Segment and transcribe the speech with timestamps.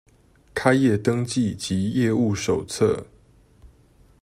[0.55, 3.05] 開業登記及業務手冊